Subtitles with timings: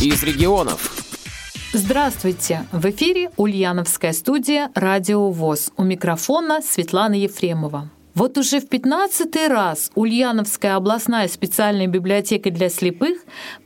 [0.00, 0.96] из регионов.
[1.74, 2.66] Здравствуйте!
[2.72, 5.72] В эфире Ульяновская студия «Радио ВОЗ».
[5.76, 7.90] У микрофона Светлана Ефремова.
[8.14, 13.18] Вот уже в 15 раз Ульяновская областная специальная библиотека для слепых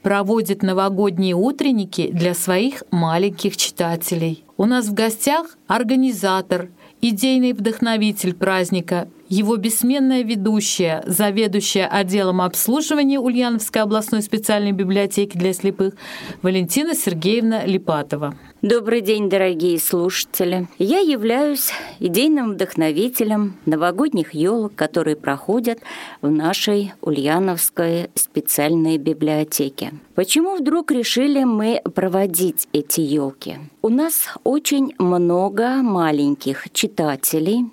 [0.02, 4.44] проводит новогодние утренники для своих маленьких читателей.
[4.56, 6.68] У нас в гостях организатор,
[7.00, 15.94] идейный вдохновитель праздника его бессменная ведущая, заведующая отделом обслуживания Ульяновской областной специальной библиотеки для слепых
[16.42, 18.36] Валентина Сергеевна Липатова.
[18.62, 20.68] Добрый день, дорогие слушатели.
[20.78, 25.80] Я являюсь идейным вдохновителем новогодних елок, которые проходят
[26.22, 29.92] в нашей Ульяновской специальной библиотеке.
[30.14, 33.58] Почему вдруг решили мы проводить эти елки?
[33.82, 37.66] У нас очень много маленьких читателей,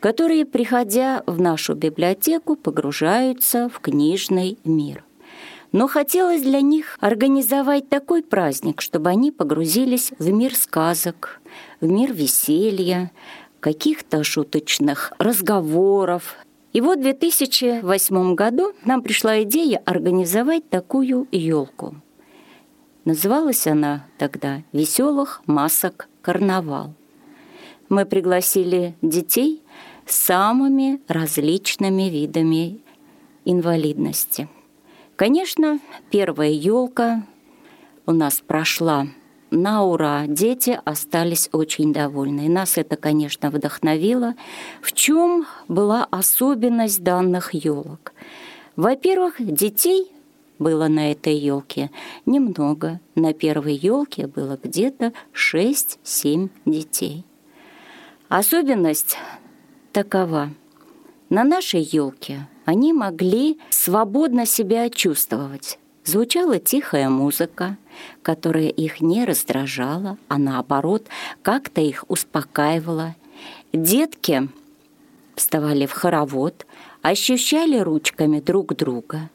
[0.00, 5.04] которые, приходя в нашу библиотеку, погружаются в книжный мир.
[5.72, 11.40] Но хотелось для них организовать такой праздник, чтобы они погрузились в мир сказок,
[11.80, 13.10] в мир веселья,
[13.58, 16.36] каких-то шуточных разговоров.
[16.72, 21.96] И вот в 2008 году нам пришла идея организовать такую елку.
[23.04, 26.94] Называлась она тогда «Веселых масок карнавал».
[27.88, 29.62] Мы пригласили детей
[30.06, 32.80] с самыми различными видами
[33.44, 34.48] инвалидности.
[35.16, 37.26] Конечно, первая елка
[38.06, 39.06] у нас прошла
[39.50, 40.24] на ура.
[40.26, 42.46] Дети остались очень довольны.
[42.46, 44.34] И нас это, конечно, вдохновило.
[44.82, 48.12] В чем была особенность данных елок?
[48.76, 50.10] Во-первых, детей
[50.58, 51.90] было на этой елке
[52.26, 53.00] немного.
[53.14, 57.24] На первой елке было где-то 6-7 детей.
[58.28, 59.18] Особенность
[59.92, 60.50] такова.
[61.28, 65.78] На нашей елке они могли свободно себя чувствовать.
[66.04, 67.76] Звучала тихая музыка,
[68.22, 71.06] которая их не раздражала, а наоборот,
[71.42, 73.14] как-то их успокаивала.
[73.72, 74.48] Детки
[75.34, 76.66] вставали в хоровод,
[77.02, 79.30] ощущали ручками друг друга.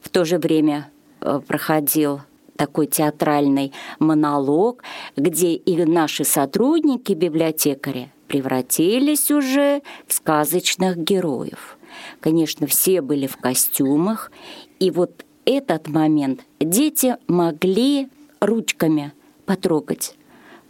[0.00, 2.22] В то же время э, проходил
[2.60, 4.82] такой театральный монолог,
[5.16, 11.78] где и наши сотрудники-библиотекари превратились уже в сказочных героев.
[12.20, 14.30] Конечно, все были в костюмах,
[14.78, 18.10] и вот этот момент дети могли
[18.40, 19.14] ручками
[19.46, 20.16] потрогать.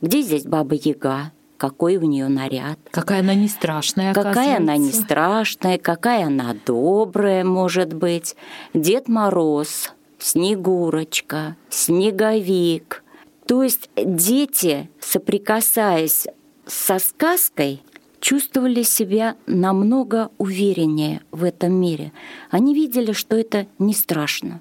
[0.00, 1.32] Где здесь Баба Яга?
[1.56, 2.78] Какой у нее наряд?
[2.92, 8.36] Какая она не страшная, Какая она не страшная, какая она добрая, может быть.
[8.74, 13.02] Дед Мороз, Снегурочка, Снеговик.
[13.46, 16.26] То есть дети, соприкасаясь
[16.66, 17.82] со сказкой
[18.20, 22.12] чувствовали себя намного увереннее в этом мире.
[22.50, 24.60] Они видели, что это не страшно.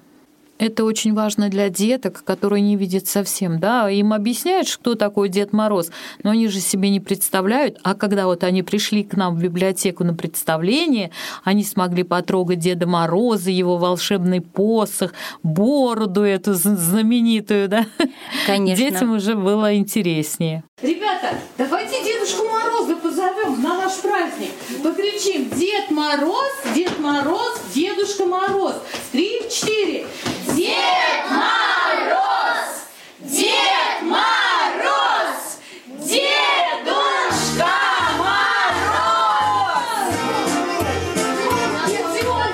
[0.60, 5.54] Это очень важно для деток, которые не видят совсем, да, им объясняют, что такое Дед
[5.54, 5.90] Мороз,
[6.22, 10.04] но они же себе не представляют, а когда вот они пришли к нам в библиотеку
[10.04, 11.12] на представление,
[11.44, 17.86] они смогли потрогать Деда Мороза, его волшебный посох, бороду эту знаменитую, да?
[18.46, 18.84] Конечно.
[18.84, 20.62] Детям уже было интереснее.
[20.82, 24.50] Ребята, давайте Дедушку Мороза позовем на наш праздник.
[24.82, 28.74] Покричим Дед Мороз, Дед Мороз, Дедушка Мороз.
[29.10, 30.06] Три, четыре.
[30.56, 32.88] Дед Мороз!
[33.20, 35.58] Дед Мороз!
[35.86, 37.70] Дедушка
[38.18, 39.84] Мороз!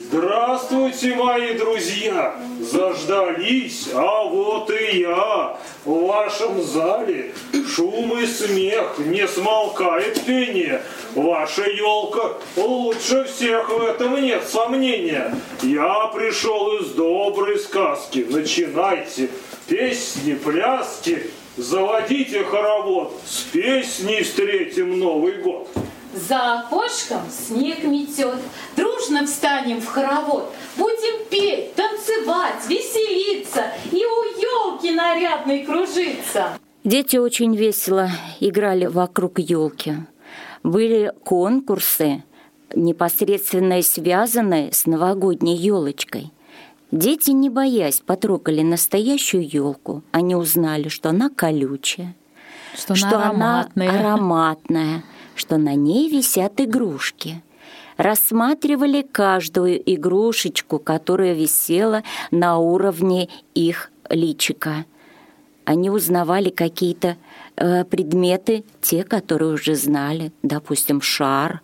[0.02, 2.36] Здравствуйте, мои друзья!
[2.60, 5.56] Заждались, а вот и я.
[5.84, 7.32] В вашем зале
[7.76, 10.82] шум и смех, не смолкает пение.
[11.14, 15.34] Ваша елка лучше всех в этом нет сомнения.
[15.62, 18.26] Я пришел из доброй сказки.
[18.30, 19.28] Начинайте
[19.66, 23.12] песни, пляски, заводите хоровод.
[23.26, 25.68] С песней встретим Новый год.
[26.14, 28.40] За окошком снег метет,
[28.74, 36.58] дружно встанем в хоровод, будем петь, танцевать, веселиться и у елки нарядной кружиться.
[36.86, 39.94] Дети очень весело играли вокруг елки.
[40.62, 42.22] Были конкурсы,
[42.76, 46.32] непосредственно связанные с новогодней елочкой.
[46.92, 50.04] Дети, не боясь, потрогали настоящую елку.
[50.12, 52.14] Они узнали, что она колючая,
[52.76, 53.88] что, что она ароматная.
[53.88, 55.04] она ароматная,
[55.34, 57.42] что на ней висят игрушки.
[57.96, 64.84] Рассматривали каждую игрушечку, которая висела на уровне их личика.
[65.66, 67.16] Они узнавали какие-то
[67.56, 71.60] э, предметы, те, которые уже знали, допустим, шар,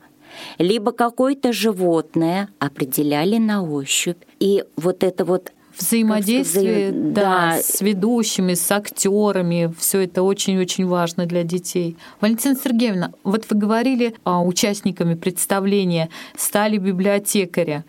[0.59, 4.19] либо какое-то животное определяли на ощупь.
[4.41, 7.63] И вот это вот Взаимодействие, взаим- да, да.
[7.63, 11.97] с ведущими, с актерами, все это очень-очень важно для детей.
[12.21, 17.85] Валентина Сергеевна, вот вы говорили, а, участниками представления стали библиотекаря.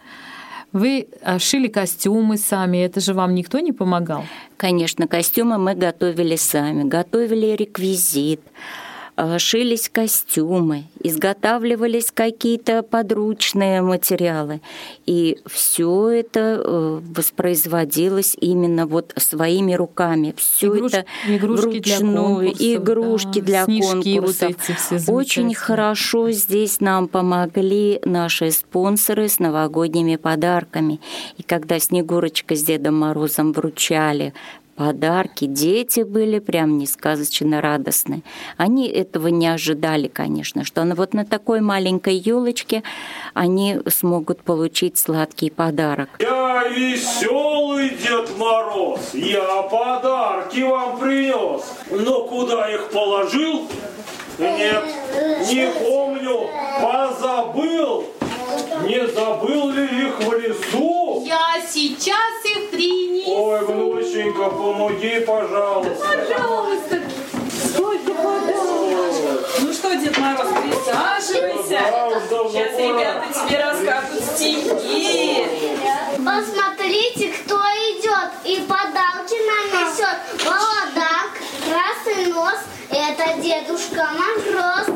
[0.74, 4.24] Вы а, шили костюмы сами, это же вам никто не помогал?
[4.58, 8.42] Конечно, костюмы мы готовили сами, готовили реквизит,
[9.38, 14.62] шились костюмы, изготавливались какие-то подручные материалы.
[15.06, 20.34] И все это э, воспроизводилось именно вот своими руками.
[20.38, 25.10] Все Игруш- это игрушки для вручную, конкурсов, игрушки да, для вот конкурсов.
[25.10, 31.00] Очень хорошо здесь нам помогли наши спонсоры с новогодними подарками.
[31.38, 34.34] И когда Снегурочка с Дедом Морозом вручали
[34.76, 38.24] подарки, дети были прям несказочно радостны.
[38.58, 42.84] Они этого не ожидали, конечно, что на- вот на такой маленькой елочке
[43.34, 46.10] они смогут получить сладкий подарок.
[46.20, 51.62] Я веселый Дед Мороз, я подарки вам принес.
[51.92, 53.68] Но куда их положил?
[54.40, 54.84] Нет,
[55.52, 56.50] не помню,
[56.82, 58.06] позабыл.
[58.86, 61.24] Не забыл ли их в лесу?
[61.26, 63.03] Я сейчас их принесу.
[64.36, 66.06] Ой, внученька, помоги, пожалуйста.
[66.28, 67.00] Пожалуйста.
[67.74, 69.60] Сколько подарков.
[69.62, 71.80] Ну что, Дед Мороз, присаживайся.
[72.52, 75.46] Сейчас ребята тебе расскажут стихи.
[76.18, 80.18] Посмотрите, кто идет и подарки нам несет.
[80.46, 81.32] Володак,
[81.68, 82.58] красный нос,
[82.90, 84.88] это Дедушка Мороз.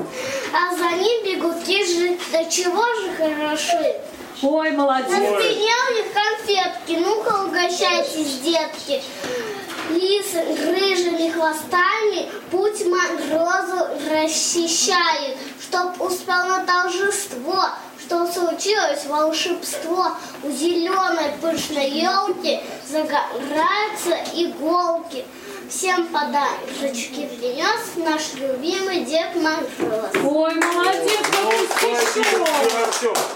[0.54, 2.18] А за ним бегут ежи.
[2.32, 3.96] Да чего же хороши.
[4.44, 5.08] Ой, На молодец.
[5.10, 7.04] спине у них конфетки.
[7.04, 9.02] Ну-ка, угощайтесь, детки.
[10.38, 17.70] Рыжими хвостами путь морозу расчищает, чтоб успел на торжество,
[18.00, 20.12] что случилось волшебство.
[20.44, 25.26] У зеленой пышной елки загораются иголки.
[25.70, 29.68] Всем подарочки принес наш любимый Дед Мороз.
[30.24, 31.28] Ой, молодец,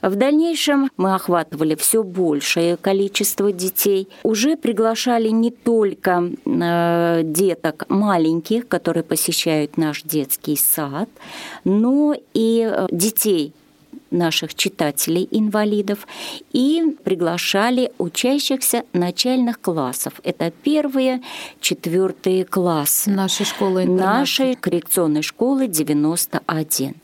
[0.01, 4.07] В дальнейшем мы охватывали все большее количество детей.
[4.23, 11.09] Уже приглашали не только э, деток маленьких, которые посещают наш детский сад,
[11.65, 13.53] но и э, детей
[14.11, 16.07] наших читателей-инвалидов
[16.51, 20.13] и приглашали учащихся начальных классов.
[20.23, 21.21] Это первые,
[21.59, 26.95] четвертые классы Нашей школы нашей коррекционной школы 91.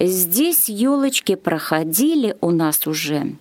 [0.00, 3.34] Здесь елочки проходили у нас уже,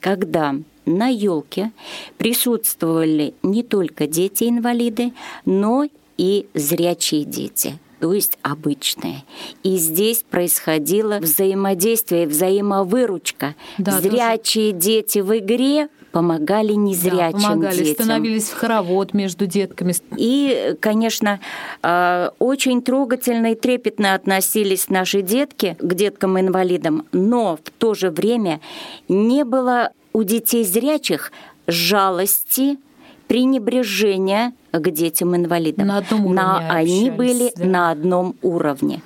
[0.00, 0.54] когда
[0.86, 1.72] на елке
[2.16, 5.12] присутствовали не только дети-инвалиды,
[5.44, 5.86] но
[6.16, 9.24] и зрячие дети то есть обычные.
[9.62, 13.54] И здесь происходило взаимодействие, взаимовыручка.
[13.78, 18.04] Да, Зрячие дети в игре помогали Да, незрячим помогали, детям.
[18.06, 19.94] становились в хоровод между детками.
[20.16, 21.40] И, конечно,
[21.82, 28.60] э, очень трогательно и трепетно относились наши детки к деткам-инвалидам, но в то же время
[29.08, 31.32] не было у детей зрячих
[31.66, 32.78] жалости,
[33.26, 35.86] пренебрежения к детям-инвалидам.
[35.86, 36.40] На одном уровне
[36.70, 37.64] они общались, были да.
[37.64, 39.02] на одном уровне.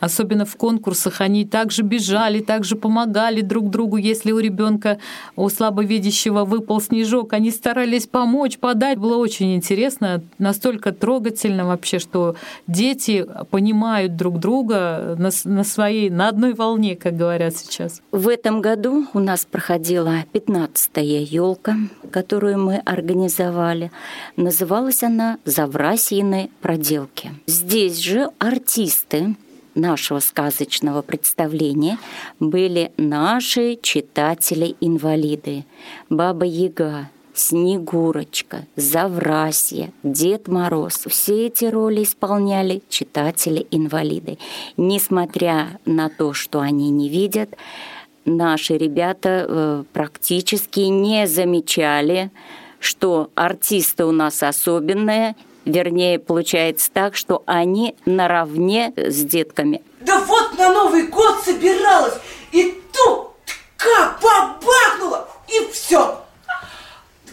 [0.00, 3.96] Особенно в конкурсах они также бежали, также помогали друг другу.
[3.96, 4.98] Если у ребенка,
[5.36, 8.98] у слабовидящего выпал снежок, они старались помочь, подать.
[8.98, 12.36] Было очень интересно, настолько трогательно вообще, что
[12.66, 18.02] дети понимают друг друга на, на своей, на одной волне, как говорят сейчас.
[18.12, 21.76] В этом году у нас проходила 15-я елка,
[22.10, 23.90] которую мы организовали.
[24.36, 27.32] Называлась она «Заврасьины проделки».
[27.46, 29.36] Здесь же артисты
[29.74, 31.98] нашего сказочного представления
[32.40, 35.64] были наши читатели-инвалиды.
[36.10, 41.04] Баба Яга, Снегурочка, Заврасья, Дед Мороз.
[41.08, 44.38] Все эти роли исполняли читатели-инвалиды.
[44.76, 47.50] Несмотря на то, что они не видят,
[48.24, 52.30] наши ребята э, практически не замечали,
[52.78, 59.82] что артисты у нас особенные, вернее, получается так, что они наравне с детками.
[60.00, 62.14] Да вот на Новый год собиралась,
[62.52, 63.30] и тут
[63.76, 66.20] как бабахнуло, и все.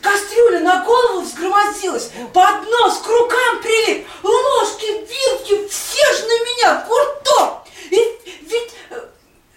[0.01, 7.59] Кастрюля на голову взгромоздилась, поднос к рукам прилип, ложки, вилки, все же на меня, куртом.
[7.91, 7.95] И
[8.41, 8.99] ведь э,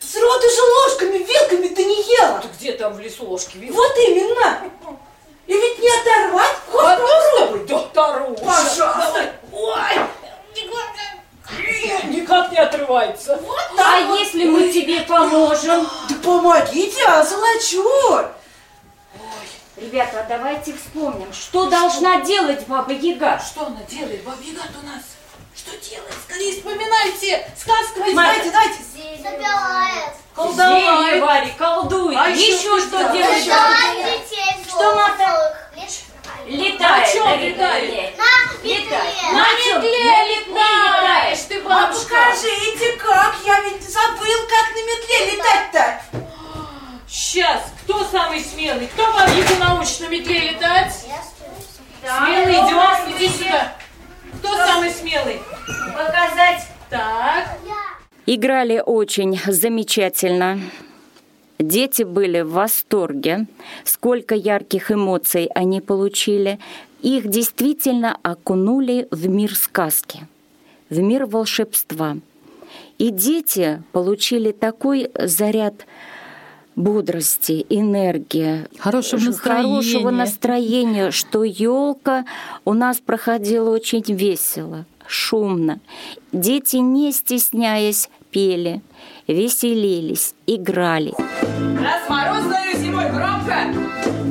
[0.01, 2.43] сроду же ложками, вилками ты не ела.
[2.59, 3.77] Где там в лесу ложки видно?
[3.77, 4.61] Вот именно.
[5.47, 7.21] И ведь не оторвать, хоть Одну попробуй.
[7.23, 7.67] с тобой?
[7.67, 8.37] Да вторую.
[8.37, 9.33] Пожалуйста.
[9.53, 10.01] Ой,
[12.09, 13.41] никак не отрывается.
[13.79, 14.71] А если мы
[15.35, 15.89] поможем?
[16.09, 18.31] Да помогите, а золочу.
[19.77, 23.41] Ребята, а давайте вспомним, что должна делать Баба Яга?
[23.45, 24.23] Что она делает?
[24.23, 25.03] Баба Яга у нас.
[25.57, 26.15] Что делает?
[26.29, 27.51] Скорее вспоминайте.
[27.61, 28.79] Сказку давайте, давайте.
[29.23, 30.15] Забивает.
[30.15, 31.21] Зелье Колдовать.
[31.21, 32.19] Варя, колдует.
[32.19, 33.13] А еще, еще что что?
[33.13, 33.47] делает?
[33.47, 35.57] Давай детей Что надо?
[36.47, 36.81] Летает.
[36.81, 38.19] На чем летает?
[38.19, 38.25] На
[38.63, 39.15] Летает.
[39.25, 39.33] метле.
[39.33, 40.84] На метле летаешь
[41.61, 42.15] ты, А бабушка.
[42.15, 43.37] покажите, как?
[43.45, 46.21] Я ведь забыл, как на метле летать-то.
[47.09, 48.87] Сейчас, кто самый смелый?
[48.89, 50.93] Кто бабьегу научит на метле летать?
[52.03, 53.73] Смелый, идем, иди сюда.
[54.39, 55.41] Кто самый смелый?
[55.95, 56.67] Показать.
[56.91, 57.57] Так,
[58.27, 60.59] Играли очень замечательно.
[61.59, 63.47] Дети были в восторге,
[63.85, 66.59] сколько ярких эмоций они получили.
[67.03, 70.27] Их действительно окунули в мир сказки,
[70.95, 72.17] в мир волшебства.
[72.99, 75.87] И дети получили такой заряд
[76.77, 79.63] бодрости, энергии, Хорошего ж- настроения.
[79.69, 82.25] хорошего настроения, что елка
[82.65, 85.81] у нас проходила очень весело, шумно.
[86.33, 88.81] Дети, не стесняясь, пели,
[89.29, 91.15] веселились, играли.
[91.81, 94.24] Раз морозною зимой громко.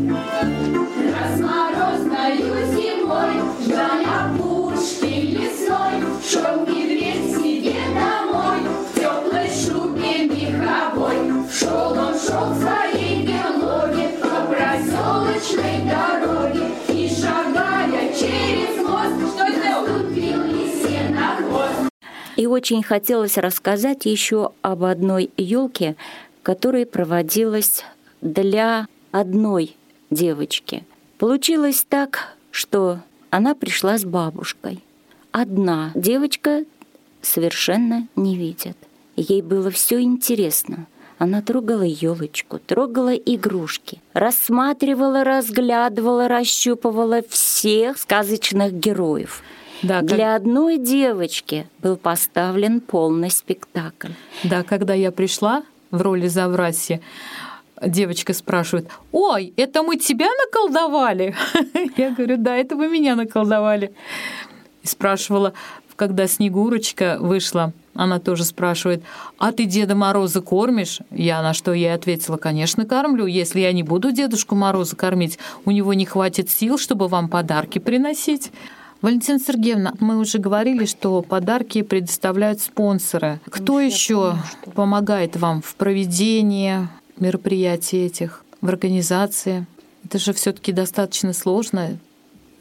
[6.34, 14.10] Шел медведь к себе домой В теплой шубе меховой Шел он, шел в своей берлоге
[14.20, 21.92] По проселочной дороге И шагая через мост Что наступил лисе на хвост
[22.36, 25.96] И очень хотелось рассказать еще об одной елке,
[26.42, 27.84] которая проводилась
[28.22, 29.75] для одной
[30.10, 30.84] девочки.
[31.20, 34.82] Получилось так, что она пришла с бабушкой.
[35.34, 36.63] Одна девочка
[37.22, 38.78] совершенно не видит.
[39.16, 40.86] Ей было все интересно.
[41.18, 49.42] Она трогала елочку, трогала игрушки, рассматривала, разглядывала, расщупывала всех сказочных героев.
[49.82, 54.12] Да, как- Для одной девочки был поставлен полный спектакль.
[54.44, 57.02] Да, когда я пришла в роли Завраси,
[57.82, 61.36] девочка спрашивает, ой, это мы тебя наколдовали?
[61.98, 63.94] Я говорю, да, это вы меня наколдовали.
[64.84, 65.54] И спрашивала,
[65.96, 69.04] когда Снегурочка вышла, она тоже спрашивает,
[69.38, 71.00] а ты Деда Мороза кормишь?
[71.12, 73.25] Я на что ей ответила, конечно, кормлю.
[73.25, 77.80] Если я не буду Дедушку Мороза кормить, у него не хватит сил, чтобы вам подарки
[77.80, 78.52] приносить.
[79.02, 83.40] Валентина Сергеевна, мы уже говорили, что подарки предоставляют спонсоры.
[83.46, 84.36] Кто еще
[84.75, 86.88] помогает вам в проведении
[87.20, 89.66] мероприятий этих, в организации?
[90.06, 91.98] Это же все-таки достаточно сложно.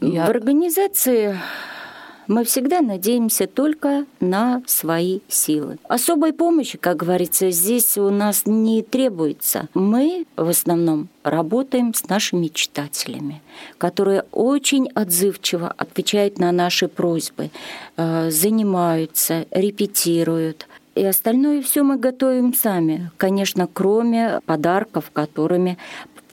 [0.00, 1.38] Я- В организации
[2.28, 5.78] мы всегда надеемся только на свои силы.
[5.88, 9.68] Особой помощи, как говорится, здесь у нас не требуется.
[9.74, 13.42] Мы в основном работаем с нашими читателями,
[13.78, 17.50] которые очень отзывчиво отвечают на наши просьбы,
[17.96, 20.68] э, занимаются, репетируют.
[20.94, 25.78] И остальное все мы готовим сами, конечно, кроме подарков, которыми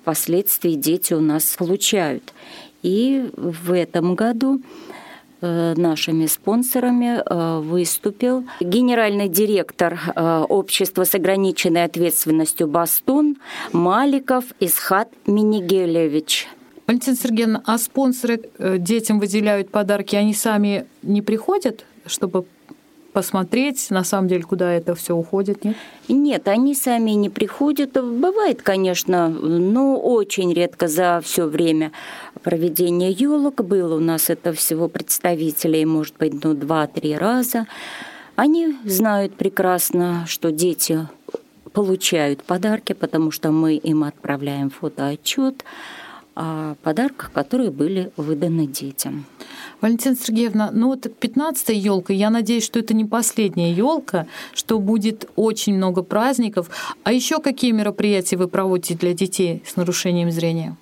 [0.02, 2.34] впоследствии дети у нас получают.
[2.82, 4.62] И в этом году
[5.42, 13.38] нашими спонсорами э, выступил генеральный директор э, общества с ограниченной ответственностью «Бастун»
[13.72, 16.48] Маликов Исхат Минигелевич.
[16.88, 22.46] Валентина Сергеевна, а спонсоры э, детям выделяют подарки, они сами не приходят, чтобы
[23.12, 25.76] посмотреть, на самом деле, куда это все уходит, нет?
[26.08, 27.94] Нет, они сами не приходят.
[27.94, 31.92] Бывает, конечно, но очень редко за все время
[32.44, 37.68] проведения елок было у нас это всего представителей, может быть, ну, два-три раза.
[38.36, 41.08] Они знают прекрасно, что дети
[41.74, 45.64] получают подарки, потому что мы им отправляем фотоотчет
[46.40, 49.26] о подарках, которые были выданы детям.
[49.82, 55.30] Валентина Сергеевна, ну вот 15-я елка, я надеюсь, что это не последняя елка, что будет
[55.36, 56.70] очень много праздников.
[57.04, 60.78] А еще какие мероприятия вы проводите для детей с нарушением зрения?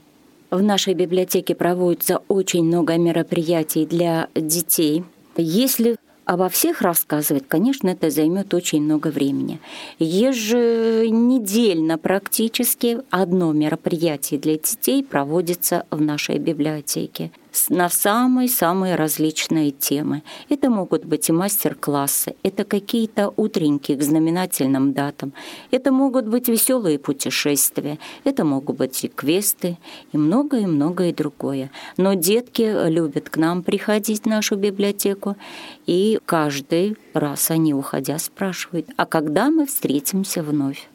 [0.51, 5.03] В нашей библиотеке проводится очень много мероприятий для детей.
[5.35, 5.97] Если
[6.27, 9.59] обо всех рассказывать, конечно, это займет очень много времени.
[9.97, 17.31] Еженедельно практически одно мероприятие для детей проводится в нашей библиотеке
[17.69, 20.23] на самые-самые различные темы.
[20.49, 25.33] Это могут быть и мастер-классы, это какие-то утренники к знаменательным датам,
[25.71, 29.77] это могут быть веселые путешествия, это могут быть и квесты,
[30.13, 31.71] и многое-многое другое.
[31.97, 35.35] Но детки любят к нам приходить в нашу библиотеку,
[35.85, 40.87] и каждый раз они, уходя, спрашивают, а когда мы встретимся вновь?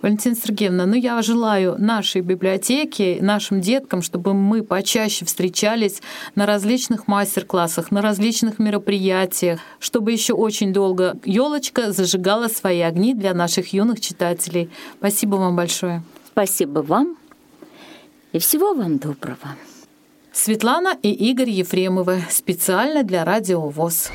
[0.00, 6.00] Валентина Сергеевна, ну я желаю нашей библиотеке, нашим деткам, чтобы мы почаще встречались
[6.36, 13.34] на различных мастер-классах, на различных мероприятиях, чтобы еще очень долго елочка зажигала свои огни для
[13.34, 14.70] наших юных читателей.
[14.98, 16.02] Спасибо вам большое.
[16.30, 17.16] Спасибо вам
[18.32, 19.56] и всего вам доброго.
[20.32, 24.10] Светлана и Игорь Ефремовы специально для Радио ВОЗ.